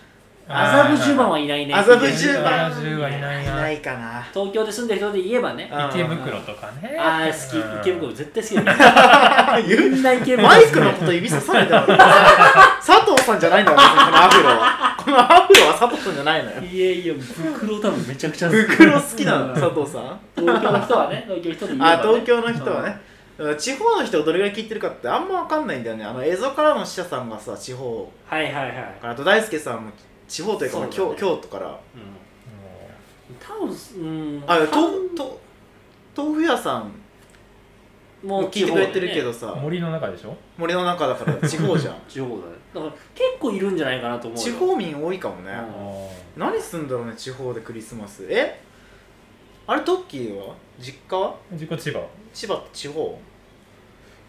[0.50, 1.74] 麻布十番はいないね。
[1.74, 2.68] 麻布十番。
[2.68, 3.52] 麻布十番いないな。
[3.52, 4.24] いないかな。
[4.34, 5.70] 東京で住んでる人で言えばね。
[5.70, 6.98] あ池袋とかね。
[6.98, 7.82] ああ好きうん。
[7.82, 9.90] 池袋絶対好きだよ 言う。
[9.90, 13.78] みんな池袋マイクのこと指さされても佐藤さんじゃないんだよ。
[13.78, 14.96] 別にこのアフロは。
[14.98, 16.62] このアフロは佐藤さんじゃないのよ。
[16.62, 17.14] いやいや
[17.54, 18.62] 袋多分めちゃくちゃ好き。
[18.62, 20.20] 袋好きなのうん佐藤さん。
[20.38, 21.26] 東京の人はね。
[21.28, 23.02] 東京の人で言えば、ね、あ東京の人はね、
[23.38, 26.04] だから地方の人がどれぐらい聞いてるかってあんま分かんないんだよね。
[26.04, 28.12] あの映像からの記者さんがさ地方。
[28.26, 29.92] はいはいはい、からあと大輔さんも
[30.28, 30.94] 地方というか、そうだね。
[30.96, 31.68] 京京都から。
[31.68, 34.08] うん、多分う
[34.40, 34.44] ん。
[34.48, 34.66] あと
[35.16, 35.40] と
[36.16, 36.92] 豆腐屋さん
[38.24, 40.36] もも聞いてくれてるけど地さ、森の中でしょ？
[40.58, 41.96] 森の中だから地方じゃん。
[42.10, 42.42] 地方だね。
[42.74, 44.44] だから結構いるんじゃないかなと思うよ。
[44.44, 45.52] 地方民多いかもね、
[46.36, 46.42] うん。
[46.42, 48.26] 何すんだろうね地方でクリスマス。
[48.28, 48.60] え？
[49.68, 50.56] あれトッキーは？
[50.80, 51.36] 実家は？
[51.54, 52.02] 実家千葉。
[52.34, 53.20] 千葉って地方？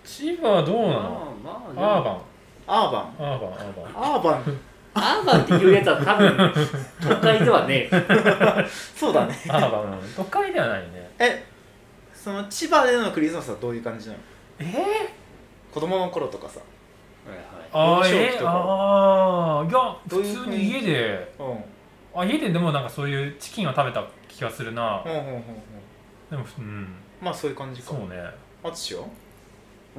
[0.09, 1.35] 千葉はどうなの？
[1.45, 2.21] まあまあアーバン。
[2.67, 3.03] アーバン。
[3.19, 4.15] アーバンアーバン。
[4.15, 4.61] アーバン。
[4.95, 6.53] アーバンっていうやつは多分
[7.01, 8.67] 都会ではねえ。
[8.97, 9.35] そうだね。
[9.49, 11.11] アーバンうん都会ではないね。
[11.19, 11.45] え
[12.15, 14.21] その千葉でのクリスマスはどういう感じなの？
[14.61, 15.13] え？
[15.73, 16.61] 子供の頃とかさ。
[17.71, 21.35] あーえ幼少期とかあーいや普通に家で。
[21.39, 21.65] うんうん。
[22.17, 25.03] あ家ででもなんかそういうチキンを食べた気がするな。
[25.05, 25.43] うんうんうん
[26.31, 26.95] でもうん。
[27.21, 27.89] まあそういう感じか。
[27.91, 28.17] そうね。
[28.65, 29.03] あつしは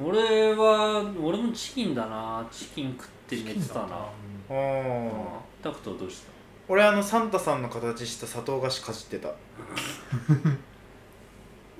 [0.02, 2.46] 俺は俺もチキンだな。
[2.50, 4.06] チキン食って寝てたな。
[4.50, 5.06] ううん。
[5.08, 5.12] ん。
[5.62, 6.30] タクトはどうした？
[6.68, 9.28] 俺あのサンタさんの形した砂糖菓子かじってた。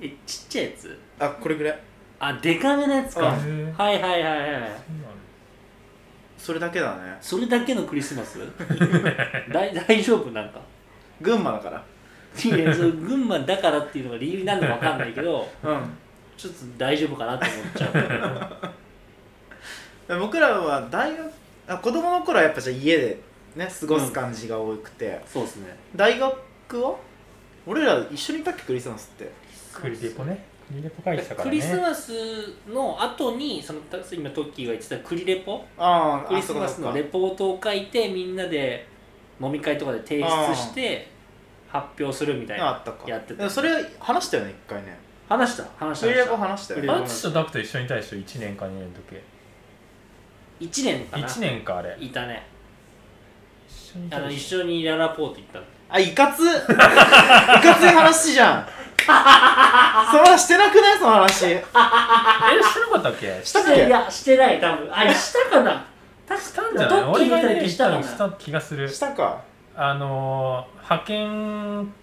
[0.02, 0.98] えちっちゃいやつ？
[1.18, 1.78] あこれぐらい。
[2.18, 3.26] あデカめのやつか。
[3.26, 3.38] はい
[3.76, 4.70] はいはいはい
[6.36, 7.16] それだけだね。
[7.20, 8.38] それだけのクリスマス？
[9.52, 10.60] 大大丈夫なんか？
[11.20, 11.84] 群馬だから。
[12.44, 15.48] いやその群馬だからっていうのが理由になるのか分かんないけど。
[15.62, 15.80] うん
[16.40, 18.70] ちょっと大丈夫かなと思っちゃ
[20.08, 20.18] う。
[20.20, 21.30] 僕らは大学
[21.68, 23.20] あ子供の頃はやっぱじゃあ家で
[23.54, 25.76] ね過ごす感じが多くて、そうですね。
[25.94, 26.96] 大学は？
[27.66, 29.30] 俺ら一緒にいたっけクリスマスって。
[29.72, 32.12] クリレポねクリレポ書いてたからクねリスマス
[32.68, 35.62] の後にそのた今トッキーが言ってたクリレポ。
[35.76, 38.88] ああクリスマスのレポートを書いてみんなで
[39.40, 40.26] 飲み会とかで提出
[40.56, 41.08] して
[41.68, 42.68] 発表するみたいな。
[42.68, 43.08] ああったか。
[43.08, 43.48] やってた。
[43.48, 44.98] それ話したよね一回ね
[45.30, 46.06] 話した話した。
[46.08, 46.92] クリレポ話したよ。
[46.96, 49.16] アツとダクと一緒にいたでしょ1年か2年の時。
[50.60, 51.26] 1年かな。
[51.26, 51.96] 1年かあれ。
[52.00, 52.46] いたね。
[53.68, 54.60] 一緒にいあの一たでしょ。
[54.60, 55.64] 緒にララポート行ったの。
[55.88, 58.66] あいかつ いかつい話じゃん。
[59.00, 59.14] その
[60.26, 60.98] 話してなくない？
[60.98, 61.46] その話。
[61.54, 63.40] えしてなかったっけ？
[63.44, 64.88] したっいやいけやしてない多分。
[64.92, 65.84] あしたかな。
[66.28, 67.02] 確したんじゃない？
[67.04, 68.88] 俺がねみたいにしたのした気がする。
[68.88, 69.40] したか。
[69.76, 71.94] あのー派遣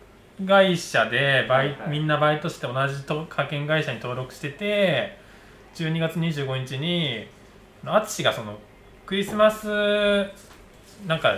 [0.46, 1.90] 会社でバイ、はいはい。
[1.90, 5.18] みんなバイトして同じと派遣会社に登録してて
[5.76, 7.26] 12月25日に
[7.84, 8.58] 淳がその
[9.06, 9.68] クリスマス
[11.08, 11.34] なんか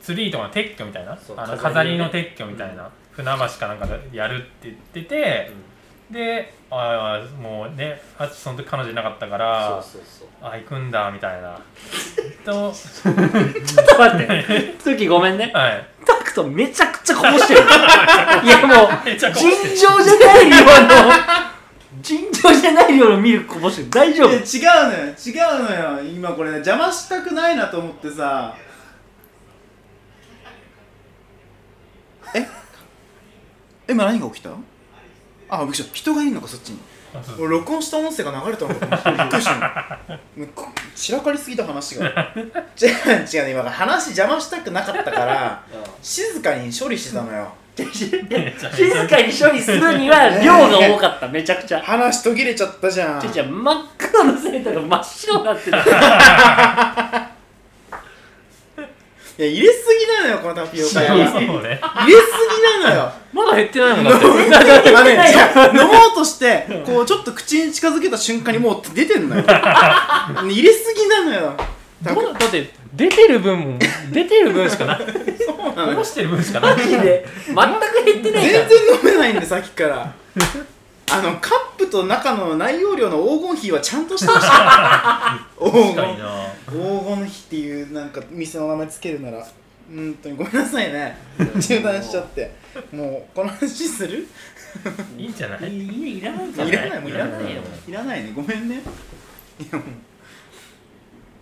[0.00, 1.12] ツリーとかの撤去みたいな？
[1.36, 2.10] あの飾りのね。
[2.10, 5.50] 飾りの撤去みたいな、船橋かなんかでやるって言ってて、
[6.10, 10.28] でああもうね淳その時彼女いなかったからそうそうそう。
[10.42, 11.58] あ行くんだみたいな。
[12.44, 15.50] とちょっと待って時ごめんね。
[15.54, 15.86] はい。
[16.04, 17.60] タクトめちゃくちゃこぼしてる。
[18.44, 19.32] いやもう尋
[19.76, 21.12] 常じゃない量の
[22.02, 23.90] 尋常じゃない量のミルクこぼしてる。
[23.90, 24.30] 大丈夫。
[24.30, 26.02] いや違うのよ違うのよ。
[26.02, 28.54] 今これね邪魔したくないなと思ってさ。
[32.34, 32.46] え
[33.88, 34.50] 今何が起きた？
[35.54, 35.94] あびっくりした。
[35.94, 36.78] 人がいるのかそっちに。
[37.38, 39.98] 俺録音した音声が流れたのかと思ってびっくりした
[40.36, 42.06] もうこ散らかりすぎた話が。
[42.06, 42.10] 違う
[43.32, 45.62] 違うね今話邪魔したくなかったから
[46.02, 47.52] 静かに処理してたのよ。
[47.76, 48.10] 静
[49.08, 51.80] かに処理するには量が多かっためちゃくちゃ。
[51.80, 53.20] 話途切れちゃったじゃん。
[53.20, 55.76] ちょちょ真っ黒のセーターが真っ白になってる
[59.36, 63.12] いや入れすぎなのよこのタピオカ屋は入れすぎなのよ。
[63.32, 65.18] まだ減ってないもんだってあね、
[65.76, 69.42] 飲もうとしてこうちょっと口に近づけた瞬間にもう出てんのよ。
[69.42, 71.56] 入れすぎなのよ。
[72.00, 73.78] だって出てる分も
[74.12, 74.98] 出てる分しかない。
[75.44, 75.94] そうなのよ。
[75.94, 76.76] こぼしてる分しかない。
[76.76, 77.26] マジで。
[77.46, 80.14] 全く減ってない全から然飲めないんでさっきから
[81.14, 89.46] あのカップと中の内容量の黄金比はちゃんとしてほしい黄確か金黄金比っていうなんか店の名前つけるなら
[89.88, 91.16] 本当にごめんなさいね。
[91.60, 92.50] 中断しちゃって。
[92.90, 94.26] もうこの話する？
[95.18, 95.76] いいんじゃない？
[95.78, 96.72] いいいらないからい。
[96.72, 97.50] らないもういらないよ。
[97.50, 97.62] よ。
[97.86, 98.32] いらないね。
[98.34, 98.80] ごめんね。
[99.60, 99.84] いやもう。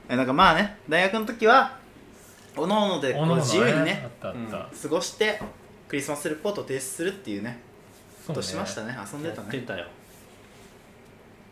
[0.08, 1.78] えなんかまあね大学の時は
[2.56, 5.40] おのおのでこう自由にねあったあった、過ごして
[5.88, 7.60] クリスマスレポートを提出するっていうね
[8.26, 8.96] ことしましたね。
[9.12, 9.48] 遊んでたね。
[9.52, 9.86] やってたよ。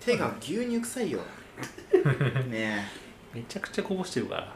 [0.01, 1.21] 手が牛乳臭いよ。
[2.49, 2.87] ね
[3.35, 3.37] え。
[3.39, 4.55] めちゃくちゃこぼしてるから。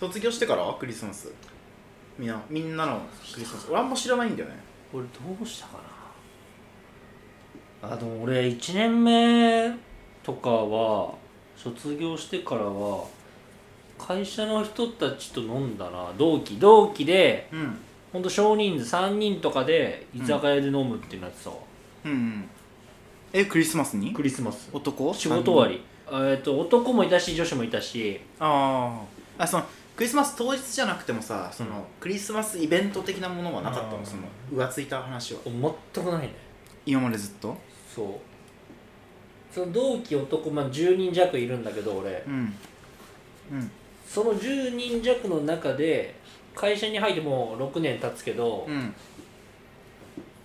[0.00, 0.72] 卒業してから？
[0.78, 1.32] クリスマス。
[2.18, 3.00] みんなみんなの
[3.34, 3.66] クリスマス。
[3.70, 4.56] 俺あんま知らないんだよね。
[4.92, 5.08] 俺ど
[5.42, 5.78] うしたか
[7.82, 7.92] な。
[7.94, 9.74] あでも俺1年目
[10.22, 11.14] とかは
[11.56, 13.04] 卒業してからは
[13.98, 16.12] 会社の人たちと飲んだな。
[16.16, 17.78] 同期同期でうん
[18.12, 21.56] ほんと少人数3人とかで居酒屋で飲むっていうのやってたわ、
[22.04, 22.50] うんうん。
[23.32, 24.12] えクリスマスに？
[24.12, 24.68] クリスマス。
[24.72, 25.14] 男？
[25.14, 25.82] 仕事終わり。
[26.12, 28.20] えっと男もいたし女子もいたし。
[28.38, 29.42] あー。
[29.42, 29.64] あその
[29.96, 34.04] クリスマス当日じゃなくてもさその、クリスマスイベント的なものはなかったの？
[34.04, 34.22] その
[34.52, 35.40] 浮ついた話は。
[35.44, 36.34] 全くないね。
[36.84, 37.56] 今までずっと？
[37.94, 38.06] そう。
[39.54, 42.24] その同期男、まあ、10人弱いるんだけど俺。
[42.26, 42.54] うん。
[43.52, 43.70] うん。
[44.06, 46.14] その10人弱の中で
[46.54, 48.94] 会社に入ってもう6年経つけど、うん。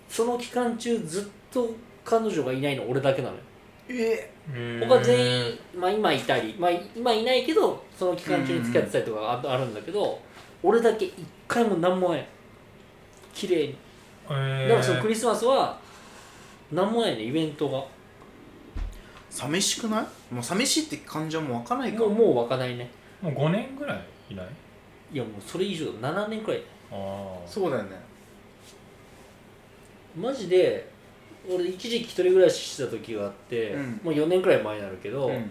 [0.08, 1.70] その期間中ずっと
[2.04, 3.40] 彼女がいないの俺だけなのよ。
[3.90, 4.30] え。
[4.88, 10.18] 他全員、まあ、今いたり、まあ、今いないけどその期間中に付き合ってたりとかがああるんだけど
[10.62, 11.14] 俺だけ一
[11.46, 12.26] 回も何もない
[13.34, 13.76] 綺麗に。
[14.30, 15.78] えだからそのクリスマスは
[16.72, 17.84] 何もないねイベントが。
[19.30, 20.34] 寂しくない？
[20.34, 22.00] もう寂しいって感情も湧かないか。
[22.00, 22.90] もうもう湧かないね。
[23.20, 24.46] もう5年ぐらいいない？
[25.12, 26.12] いやもうそれ以上だ。
[26.12, 26.62] 7年くらい。
[26.90, 26.94] あ
[27.44, 27.90] あそうだよね。
[30.16, 30.88] マジで
[31.48, 34.00] 俺一時期一人暮らししてた時があって、うん。
[34.04, 35.50] もう4年くらい前になるけど、うん。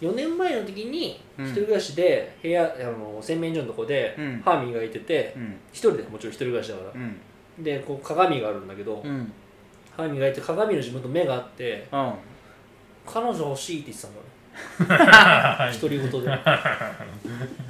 [0.00, 1.46] 4年前の時にうん。
[1.46, 4.42] 一人暮らしで部屋、あの洗面所のとこでうん。
[4.44, 5.56] 歯磨いててうん。
[5.72, 6.90] 一人でもちろん一人暮らしだから。
[6.94, 7.64] う、ん。
[7.64, 9.32] でこう鏡があるんだけど、うん。
[9.96, 12.12] 歯磨いて鏡の自分と目があってうん。
[13.06, 15.78] 彼女欲しいって言ってたんだね。
[15.80, 16.30] 独り言で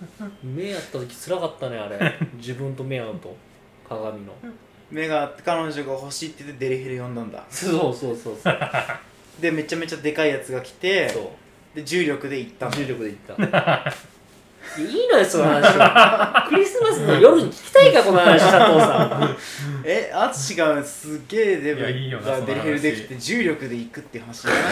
[0.42, 1.98] 目合った時つらかったねあれ。
[2.38, 3.36] 自分と目合うと。
[3.88, 4.32] 鏡の。
[4.90, 7.44] 目があって彼女が欲しいって言ってデリヘル呼んだんだ。
[7.50, 8.58] そうそうそうそう。
[9.40, 11.20] でめちゃめちゃでかいやつが来てそ
[11.74, 11.76] う。
[11.76, 13.94] で重力で行ったんだ重力で行った。
[14.78, 16.46] いいのよその話は。
[16.48, 19.36] クリスマスの夜に聞きたいかこの話佐藤さん。
[19.84, 24.62] え淳がすげえデブがデリヘルできて重力で行くっていう話じゃない？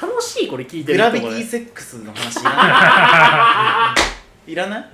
[0.00, 3.94] 楽しいこれ聞いてグる人これラビティセックスの話 いらな
[4.46, 4.52] い？
[4.52, 4.84] いらない？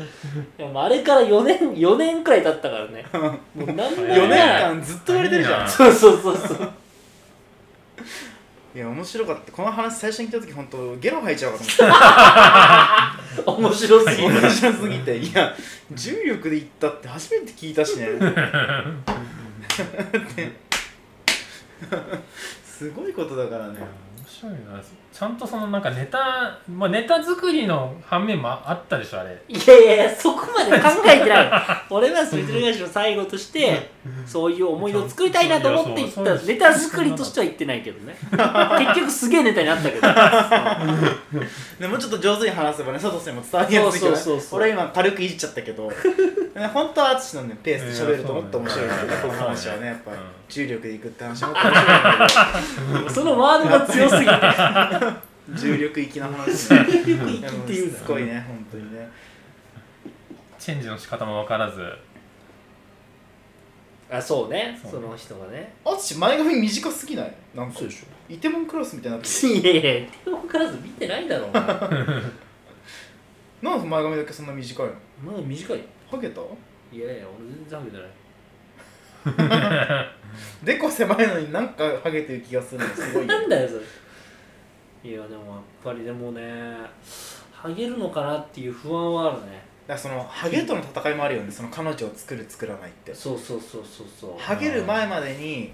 [0.59, 3.05] でもあれから4年4年くらい経ったからね。
[3.13, 3.31] も
[3.65, 4.07] う何も。
[4.07, 4.39] 4年
[4.77, 5.69] 間ずっと言われてるじゃん。
[5.71, 6.73] そうそうそうそう。
[8.75, 9.53] いや面白かった。
[9.53, 11.59] この話最初に聞いた時本当ゲロ吐いちゃうか
[13.45, 15.19] と思っ 面白すぎるた面白すぎて。
[15.19, 15.55] いや
[15.91, 18.07] 重力で行ったって初めて聞いたしね。
[22.65, 23.81] すごいことだからね
[24.27, 24.83] 白いな。
[25.13, 29.43] ちゃんとそのなんかネタ、まあ、ネタ作りの反面もあったでしょあれ。
[29.47, 31.51] いやいやいやそこまで考えてない。
[31.91, 33.91] 俺はスリトル返しの最後として
[34.25, 38.17] そういう思い出を作りたいなと思って言ったネタ作りとしては言ってないけどね。
[38.33, 40.01] 結局すげえネタになったけど。
[41.79, 44.17] でもうちょっと上手に話せばね佐藤さんにも伝わりやすいけど、ね。
[44.17, 44.61] そうそうそうそう。
[44.61, 45.93] 俺今軽くいじっちゃったけど。
[46.55, 48.97] ね本当は淳のねペースで喋るともっと面白いんだ。
[48.97, 50.17] よねこの話はねやっぱうん
[50.49, 52.29] 重力でいくって話も面白いんだ。
[52.99, 54.27] けどそのワードが強すぎて
[55.55, 56.71] 重力行きの話。
[56.73, 59.09] ね重力行きっていうすごいね本当にね。
[60.59, 61.83] チェンジの仕方も分からず。
[64.11, 64.79] あそうね。
[64.89, 65.75] その人がね。
[65.85, 67.35] 淳前髪短すぎない？
[67.55, 67.79] なんか。
[67.79, 69.55] そうでしイテモンクラスみたいになってる。
[69.55, 71.63] いやいやテレビクラス見てないだろお前。
[73.63, 74.93] なんで前髪だけそんな短いの？
[75.25, 75.81] まだ短い。
[76.11, 76.41] ハゲた？
[76.93, 78.09] いやいや俺全然ハゲてない。
[80.65, 83.29] でこ狭いのになんかハゲてる気がするのすごいよ。
[83.29, 83.81] なんだよそれ
[85.05, 86.77] いやでもやっぱりでもね
[87.53, 89.65] ハゲるのかなっていう不安はあるね。
[89.87, 91.51] だからそのハゲとの戦いもあるよね。
[91.51, 93.15] その彼女を作る作らないって。
[93.15, 94.41] そうそうそうそうそう。
[94.41, 95.73] ハゲる前までに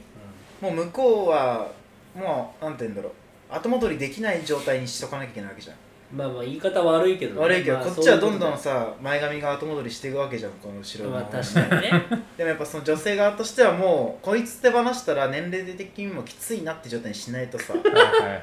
[0.61, 1.71] もう向こうは
[2.15, 3.13] もうなんて言うんだろう。
[3.51, 5.77] 後戻りできない状態にしとかなきゃいけないわけじゃん
[6.11, 12.05] まあまあ言い方悪いけどね、悪いけど、まあこっちはどんどんそさ前髪が後戻りしていくわけじゃんこの後ろの、まあ確かにね。
[12.39, 17.75] でもやっぱその女性側としてはもうこいつ手放したら年齢的にもきついなって状態にしないとさ。
[17.75, 18.43] はいはいはいはい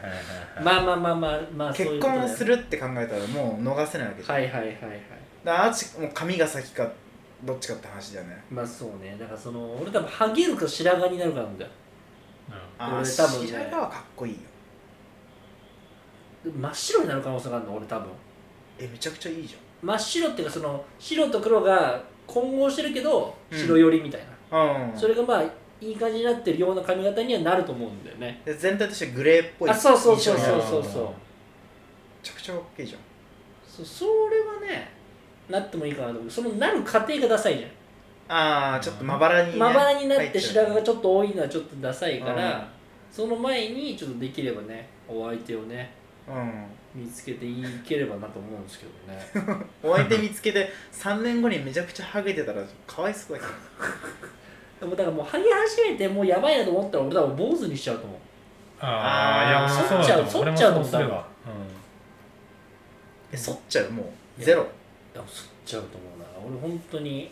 [0.64, 4.76] まあまあまあまあまあ結婚するって考えたらもう逃せないわけじゃん、はいはいはいはい。
[5.44, 6.88] だからあっちもう髪が先か
[7.44, 8.44] どっちかって話だよね。
[8.52, 9.18] まあそうね。
[9.20, 11.72] だからその俺多分ハゲるか白髪になるかなんだよ。
[12.78, 13.48] ああ俺多分ね。
[13.48, 14.40] 白髪はかっこいいよ
[16.52, 18.10] 真っ白になる可能性があるの俺多分。
[18.78, 23.58] えめちゃくちゃいいじ真っ白っていうかその白と黒が混合してるけどうん。
[23.58, 25.44] 白寄りみたいな、ゃんうんそれがまあ
[25.82, 28.42] いい感じになってるような髪型にはなると思うんだよね。
[28.46, 30.84] で全体としてグレーっぽいあそうそうそうそうそう。
[30.84, 31.12] そうめ
[32.24, 33.02] ちゃくちゃかっこいいじゃん。
[33.68, 34.90] そそれはね
[35.50, 36.32] なってもいいかなと思う。
[36.32, 37.70] そのなる過程がダサいじゃん。
[38.28, 42.64] ああちょっとまばらに、ね、まばらになって白髪がちょっと多いのはちょっとダサいから、うん。
[43.12, 46.05] その前にちょっとできればねお相手をねうん
[46.96, 48.86] 見つけていければなと思うんですけ
[49.44, 49.66] どね。
[49.84, 53.52] お相手見つけて3年後にめちゃくちゃハゲてたらかわいそうだけど。
[54.80, 58.18] でもだからもうハゲ始めてもうやばいなと思ったら俺多分坊主にしちゃうと思う。
[58.80, 60.32] ああいやそうだと思う。
[60.32, 61.26] そっちゃうそうするわ
[63.32, 63.92] え剃っちゃう？
[63.92, 64.62] もうゼロ。
[64.62, 66.26] いやそっちゃうと思うな。
[66.58, 67.32] 俺本当に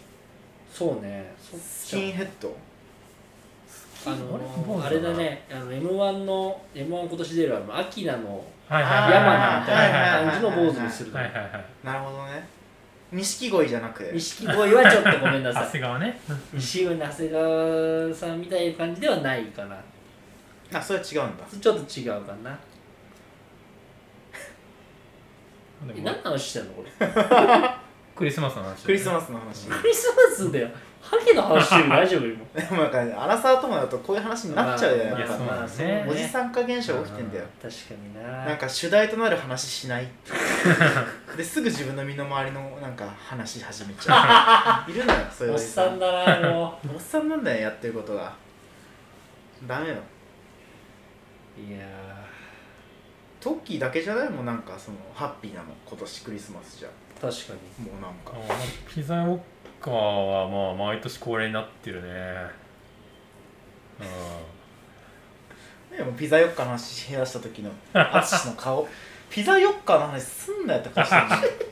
[0.71, 1.33] そうね。
[1.39, 2.01] そっスちゃう。
[2.01, 2.55] キンヘッド？
[4.05, 5.01] あのあれ？
[5.01, 5.45] だね。
[5.51, 11.11] あの m 1の m 1今年出るあのアキナのはいはい山名みたいな感じの坊主にする。
[11.11, 11.65] のはいはいはい。
[11.83, 12.47] なるほどね。
[13.11, 14.11] 錦鯉じゃなくて。
[14.13, 16.19] 錦鯉はちょっとごめんなさ長谷川ね。
[16.53, 19.77] い錦鯉の長谷川さんみたいな感じではないかな。
[20.73, 21.43] あそれは違うんだ。
[21.61, 22.57] ちょっと違うかな。
[25.95, 26.89] え何の話してんのこれ？
[28.15, 29.67] クリスマスの話クリスマスの話。
[29.67, 30.69] クリスマスだよ
[31.03, 32.45] ハゲの話してる大丈夫今。
[32.55, 35.59] でもなんかねアラサー友だとこういう話になっちゃうよねまあやっぱいやそうだね。
[35.59, 37.45] まあそうねおじさん化現象起きてんだよ。
[37.61, 40.07] 確かにななんか主題となる話しない。
[41.35, 44.89] ですぐ自分の身の回りのなんか話し始めちゃう。
[44.91, 45.99] いるのよそういうおじさん。
[45.99, 48.31] だなもおっさんなんだよやってることが
[49.67, 49.95] ダメよ。
[49.95, 51.85] ういや
[53.43, 56.89] トッキーだけじゃないもんなんかそのハッピーなの今年クリスマスじゃ。
[57.19, 57.91] ー確かに。
[57.91, 58.31] もうなんか。
[58.49, 59.39] あーピザウォッ
[59.81, 62.09] カーはまあ毎年恒例になってるね。
[65.91, 68.87] うでもピザヨッカの話し出した時の淳の顔。
[69.29, 71.67] ピザヨッカの話すんなよって顔してる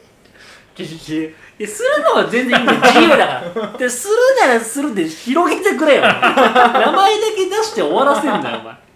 [1.58, 3.24] いやするのは全然いいんだよ自由だか
[3.56, 3.72] ら。
[3.80, 6.02] でするならするで広げてくれよ。
[6.02, 8.91] 名前だけ出して終わらせんだよお前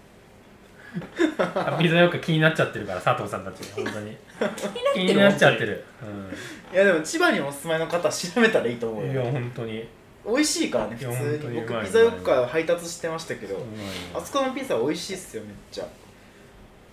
[0.96, 3.70] んピザウォッカー気になっちゃってるから佐藤さんたち。
[3.72, 4.16] 本当に。
[4.94, 5.84] 気になっちゃってる、
[6.72, 9.22] いやでも千葉にお住まいの方は調べたらいいと思う、うんよ。
[9.22, 9.86] いや本当に。
[10.26, 11.60] 美味しいからね普通に。
[11.60, 13.64] 僕ピザヨッカ配達してましたけど。
[14.14, 15.86] あそこのピザ美味しいっすよめっちゃ。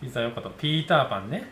[0.01, 1.49] ピザウォッカーとピーターパンね。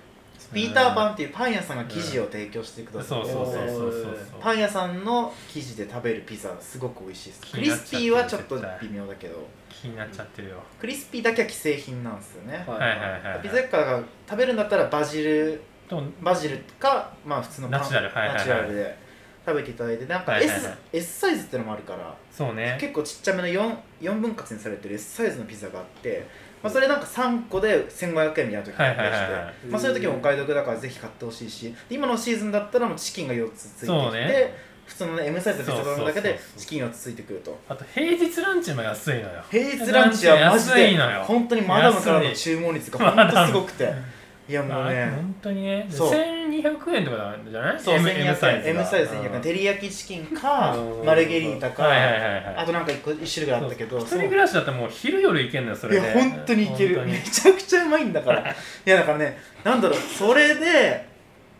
[0.54, 4.18] ピーターパンっていうパン屋さんが生地を提供してくださそうってそうそうそうそう。
[4.42, 7.42] パン屋さんの生地で食べるピザすごく美味しいです。
[7.42, 12.64] 気クリスピーはちょっと微妙だけど気になっちゃってるよ、クリスピーだけは既製品なんですよね。
[12.68, 13.24] ははいはいはい。
[13.24, 15.62] はいピザヨッカが食べるんだったらバジル。
[15.90, 17.80] とバジルかまあ普通のパン。
[17.82, 18.10] ナチュラル。
[18.10, 18.38] はいはいはい。
[18.38, 18.98] ナチュラルで
[19.46, 20.78] 食べていただいてなんかはい S,、はいはい。
[20.94, 22.16] S サイズってのもあるから。
[22.32, 22.78] そうね。
[22.80, 26.28] 結構ちっちゃめの 4, 4分割にされてる S サイズのピザがあって、
[26.62, 29.34] まあ、それなんか3個で1500円みたいな時があったりして、はいはい。
[29.34, 36.38] はいはいまあ、そういう時もお買い得だからぜひ買ってほしいしで今のシーズンだったらもうチキンが4つついてきて、そうね普通のね M サイズと別物だけでそう。
[36.38, 37.58] そうそうそう資金はついてくると。
[37.70, 39.28] あと平日ランチも安いのよ。
[39.50, 41.24] 平日ランチはマジで安いのよ。
[41.24, 43.92] 本当にマダムからの注文率が本当すごくて。
[44.50, 45.06] いやもうあね。
[45.16, 45.86] 本当にね。
[45.90, 46.12] そう。
[46.12, 47.80] 1200円とかじゃない？
[47.80, 49.42] そう M, 1200 M サイ円ズ M サイズ1200円。
[49.42, 50.76] 照り焼きチキンか
[51.06, 51.84] マルゲリータか。
[51.84, 52.56] はいはいはいはい。
[52.58, 56.02] あとなんか一個一種類あったけど一人暮らしだったらもう昼夜行けんのよそれで。
[56.02, 57.02] いや本当にいける。
[57.06, 58.42] めちゃくちゃうまいんだから。
[58.42, 58.54] い
[58.90, 61.11] やだからねなんだろうそれで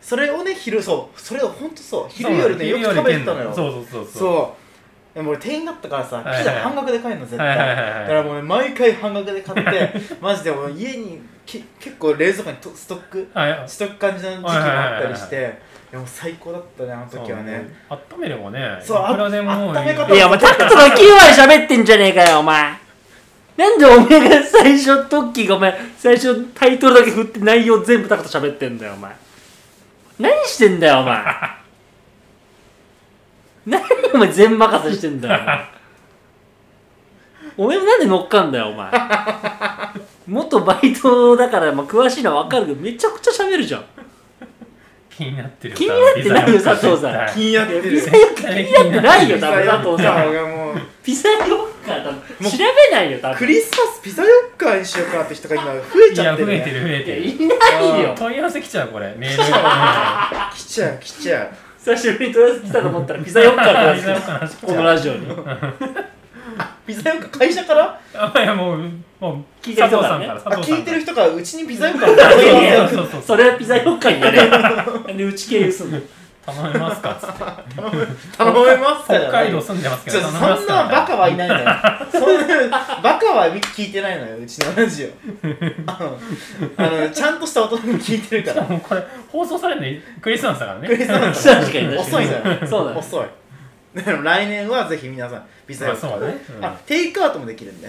[0.02, 3.52] それをね昼そうそれを本当そう昼夜ねよく食べてたのよ。
[3.54, 4.56] そうそうそうそ
[5.14, 5.16] う。
[5.16, 7.56] でも俺店員だったからさピザ半額で買えるの絶対。
[7.56, 13.68] だからもうね毎回半額で買って マジでもう家にけ結構冷蔵庫にとストックはい。
[13.68, 15.36] しとく感じの時期もあったりして
[15.92, 17.68] いやもう最高だったねあの時はね。
[17.88, 20.98] そう温めればねそういくらでもあ温め方いや、お前、タクトの9割
[21.58, 22.72] 喋ってんじゃねえかよ、お前。
[23.54, 29.12] なんでお前が最初、トッキーがお前、最初タイトルだけ振って内容全部タクト喋ってんだよ、お前。
[30.22, 31.24] 何してんだよ、お前。
[33.66, 33.82] 何
[34.14, 35.64] お前全任せしてんだよ、お前。
[37.56, 38.90] お前なんで乗っかんだよ、お前。
[40.26, 43.84] 元バイトだから、まあ、詳しいのは分かるけど、めちゃくちゃ喋るじゃん。
[45.10, 47.96] 気になってる気になってないよ佐藤さん気になってる気に
[48.72, 50.32] なってないよ、多分、佐藤さん。
[51.02, 51.14] ピ
[51.82, 53.38] っか多分調べないよ多分。
[53.38, 55.70] クリスマスピザ4日にしようかなって人が今増
[56.08, 57.24] えいちゃってる、ね、や増えてる増えてる。
[57.26, 57.54] いな
[57.98, 58.14] いよ。
[58.16, 59.14] 問い合わせ来ちゃうこれ。
[59.18, 59.36] メール。
[59.36, 64.70] 来ちゃう来ちゃう久しぶりに問い合わせ来たと思ったらピザよっかって話ピザよっかの話来ちゃう。
[64.70, 65.26] このラジオに。
[66.86, 68.00] ピザ4日会社から？
[68.14, 68.78] あいやもう
[69.20, 70.26] もう聞いてる人からね。
[70.26, 73.22] あ佐藤さん聞いてる人がうちにピザ4日いやいやそうそうそう。
[73.22, 76.00] それはピザよっかにやれなんでうち経由すんの
[76.44, 77.12] 頼めますか？
[77.12, 77.38] っつって
[78.36, 79.14] 頼めますか？
[79.20, 81.66] 北海道住んでますけちょそど頼めますんなバカかはいないんだよ。
[82.10, 85.08] そんなバカは聞いてないのようちのラジオ。
[85.86, 86.18] あの
[86.76, 88.66] あのちゃんとした大人に聞いてるから。
[88.66, 90.88] もうこれ放送されるのクリスマスだからね。
[90.88, 91.96] クリスマス確かに確かに。
[91.98, 92.98] 遅いのよそうだね。
[92.98, 93.26] 遅い。
[93.94, 96.36] だから来年はぜひ皆さんピザ4日で、まあそうね。
[96.58, 96.64] うん。
[96.64, 97.88] あテイクアウトもできるんで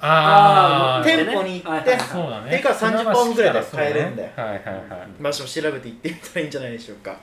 [0.00, 2.08] ああー店舗に行ってはいはいはい。
[2.08, 2.50] そうだね。
[2.50, 5.22] 定価30%ぐらいで買えるんではいはいはい。
[5.22, 7.16] 場所を調べて行ってみたらいいんじゃないでしょうか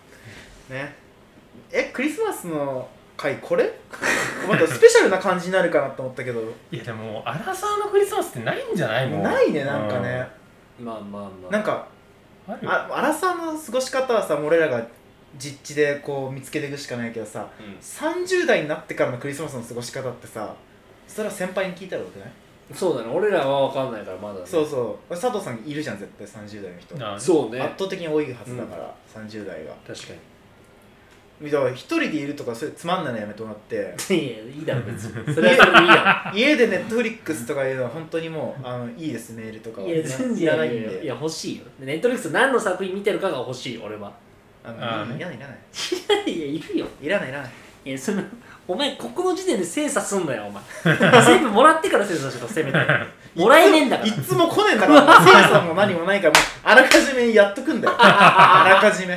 [0.72, 0.96] ね。
[1.72, 3.72] えクリスマスの回これ？
[4.48, 6.42] またスペシャルな感じになるかなと思ったけど。
[6.72, 10.28] いやでもアラサーのクリスマスってないんじゃないもうないねなんかね、
[10.80, 11.52] まあまあまあ。
[11.52, 11.88] なんか
[12.48, 14.82] うんあアラサーの過ごし方はさ俺らが
[15.38, 17.78] 実地でこう見つけていくしかないけどさうん。
[17.80, 20.54] 30代になってからのクリスマスの過ごし方ってさ
[21.08, 22.32] それは先輩に聞いたらよくない、
[22.74, 23.12] そうだね。
[23.14, 24.46] 俺らは分かんないからまだね。
[24.46, 25.14] そうそう。
[25.14, 26.96] 佐藤さんいるじゃん絶対30代の人。
[26.96, 27.60] なそうね。
[27.60, 30.14] 圧倒的に多いはずだから、30代が確か
[31.50, 33.96] だから一人でいるとかそれつまんないのやめてもらって。
[34.14, 35.14] に いやいいだろ別に。
[35.34, 39.88] それはそれでいいや家でネットフリックスとかいうのは本当にもうあのいいですメールとかは。
[39.88, 41.64] いや全いらないん然いや欲しいよ。
[41.80, 44.12] ネットフリックス何の作品見てるかが欲しい俺は。
[44.64, 45.38] あのいいらない。
[45.38, 46.32] いらない。
[46.32, 46.86] いやいるよ。
[47.02, 47.52] いらないいらない。
[47.84, 48.22] いやその
[48.68, 50.64] お前ここの時点で精査すんなよお前。
[51.26, 52.78] 全部もらってから精査しろせめて。
[53.34, 54.10] もらえねえんだから。
[54.10, 57.96] いつも来ねえんだから精査も何もないからもうあらかじめやっとくんだよ。
[57.98, 59.16] あらかじめ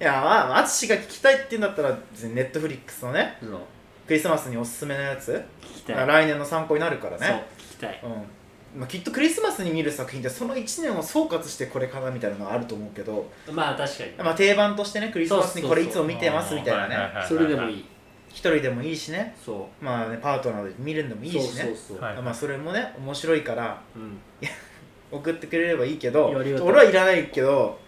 [0.00, 1.90] いやまあ淳が聞きたいって言うんだったら
[2.22, 3.60] ネットフリックスのねそう。
[4.06, 6.06] クリスマスにおすすめのやつ聞きたい。
[6.06, 8.00] 来年の参考になるからそうね聞きたい。
[8.02, 8.80] うん。
[8.80, 14.10] まあ、きっとクリスマスに見る作品ってその1年を総括してこれかなみたいなのがあると思うけど、まあ確かに。
[14.18, 16.96] まあ、定番としてねクリスマスにこれいつも見てますみたいなね。
[16.96, 17.74] はいそれでもい。
[17.74, 17.84] い
[18.30, 19.36] 一人でもいいしね。
[19.44, 21.42] そまあねパートナーで見るのもういいしね。
[21.42, 22.00] そうそうそう。
[22.00, 24.18] はいまあそれもね面白いからうん。
[25.12, 26.52] 送ってくれればいいけどいやあり。
[26.52, 27.78] がとう俺はいらないけど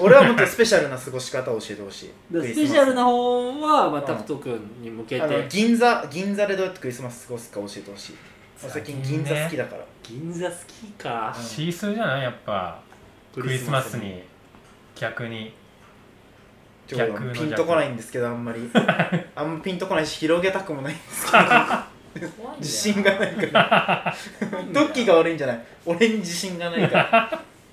[0.00, 2.10] 俺はもっとスペシャルな過ごし方を教えてほしい。
[2.30, 8.16] スペシャルな方は、まあ、タクト君に向けあのて銀座銀座でどうやってクリスマス過ごすか教えてほしい。
[8.58, 9.84] 最近銀座好きだから。
[10.02, 11.34] 銀座好きか。
[11.36, 11.44] うん。
[11.44, 12.22] シースーじゃない？
[12.24, 12.80] やっぱ
[13.34, 14.22] クリスマスに
[14.94, 15.54] 逆に。
[16.86, 18.68] 逆のピンとこないんですけどあんまり。
[19.36, 20.94] あんまピンとこないし広げたくもない。
[20.94, 21.38] んですけ
[22.20, 24.14] ど自信がないから。
[24.72, 25.64] ドッキーが悪いんじゃない？
[25.86, 26.96] 俺に自信がないか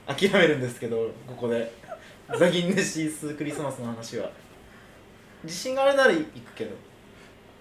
[0.07, 0.13] ら。
[0.13, 1.71] 諦めるんですけどここで
[2.33, 4.29] ザギンネシースクリスマスの話は。
[5.43, 6.71] 自信があるなら行くけど。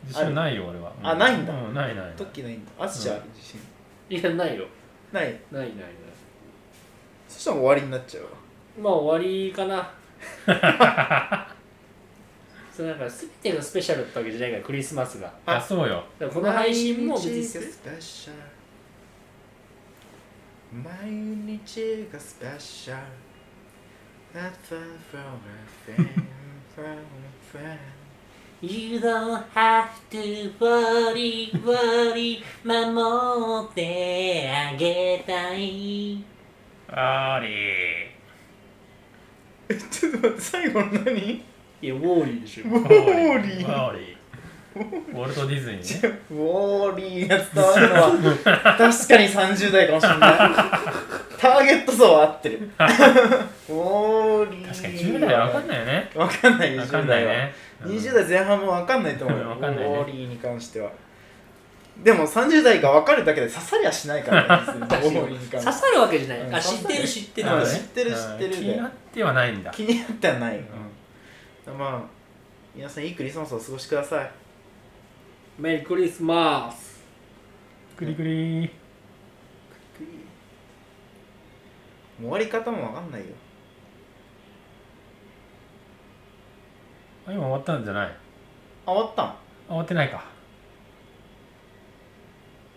[0.07, 0.93] 自信ないよ俺は。
[1.03, 1.53] あないんだ。
[1.53, 2.73] うないないドッキーないんだ。
[2.79, 3.17] あっちゃん。
[3.35, 3.61] 自信。
[4.09, 4.67] いやないよ。
[5.13, 5.25] ない？
[5.51, 5.87] ないないない。
[7.29, 8.31] そしたら終わりになっちゃうわ。
[8.81, 9.91] まあ終わりかな。
[12.75, 15.33] そうなんか全てがスペシャルってわけじゃないからクリスマスが。
[15.47, 16.05] あそうよ。
[16.33, 18.39] この配信も別に毎日がスペシャル
[20.83, 23.03] 毎日がスペシャル
[24.34, 24.80] Not far
[25.10, 26.10] from a friend
[26.76, 26.98] from a
[27.52, 27.80] friend
[28.62, 36.24] You don't have to worry, worry 守ってあげたい
[36.90, 37.54] あーり
[39.70, 41.44] えちょっと待って最後の何い
[41.82, 44.13] いやウォーリーでしょウォーリーウォーリー
[44.77, 46.21] ウォルト・ディズニーね。
[46.31, 50.19] ウォーリーが伝わるのは確かに30代かもしれない。
[51.39, 52.59] ターゲット層は合ってる。
[52.59, 54.69] ウォーリー。
[54.69, 56.11] 確かに10代は分かんないよね。
[56.17, 57.55] わかんないよ分か10代は、んないね。
[57.85, 59.51] 20代前半もわかんないと思うよ。
[59.51, 59.95] わかんないね。
[59.95, 60.91] ウォーリーに関しては。
[62.03, 64.89] でも30代が分かるだけで刺さりゃしないからね。
[64.91, 65.19] 別に。
[65.19, 67.65] ウォーリーに関して刺さるわけじゃない、うんあ知ってる知ってるね。
[67.65, 69.71] 知ってる知ってる気になってはないんだ。
[69.71, 71.79] 気になってはない、うん。
[71.79, 72.15] まあ
[72.75, 74.44] 皆さんいいクリスマスをお過ごしください
[75.59, 77.03] メリークリスマス。
[77.97, 78.71] クリクリ。
[82.21, 83.27] 終わり方もわかんないよ。
[87.27, 88.17] あ今終わったんじゃない？
[88.87, 89.27] あ終わったん？
[89.27, 89.37] あ
[89.69, 90.25] 終わってないか。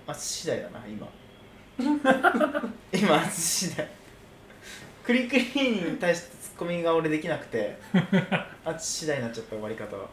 [0.08, 1.08] あ次第だな今。
[2.94, 3.88] 今あ次第
[5.04, 5.44] クリクリ
[5.92, 7.78] に対してツッコミが俺できなくて
[8.66, 10.08] あ次第になっちゃった終わり方は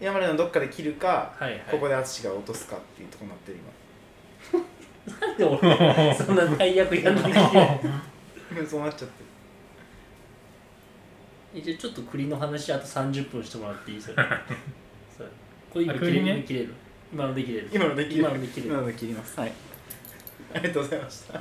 [0.00, 1.62] 山根のどっかで切るか、はいはい。
[1.70, 3.58] ここで淳が落とすかっていうとこになってる
[5.20, 7.78] なんで俺そんな大役やんなきゃ
[8.68, 9.30] そうなっちゃって。
[11.52, 14.00] 一応ちょっと栗の話あと30分してもらっていい？
[14.00, 14.14] それ。
[15.16, 15.28] それ
[15.72, 16.74] これ今切れね切れる。
[17.12, 17.68] 今ので切れる。
[17.72, 18.20] 今ので切る。
[18.20, 18.68] 今ので切れる。
[18.72, 19.40] 今ので切ります。
[19.40, 19.52] はい。
[20.54, 21.40] ありがとうございました